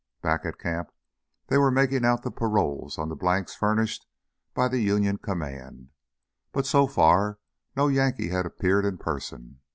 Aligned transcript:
Back 0.23 0.45
at 0.47 0.57
camp 0.57 0.89
they 1.45 1.59
were 1.59 1.69
making 1.69 2.05
out 2.05 2.23
the 2.23 2.31
paroles 2.31 2.97
on 2.97 3.09
the 3.09 3.15
blanks 3.15 3.53
furnished 3.53 4.07
by 4.55 4.67
the 4.67 4.79
Union 4.79 5.19
Command, 5.19 5.91
but 6.51 6.65
so 6.65 6.87
far 6.87 7.37
no 7.75 7.87
Yankee 7.87 8.29
had 8.29 8.47
appeared 8.47 8.83
in 8.83 8.97
person. 8.97 9.59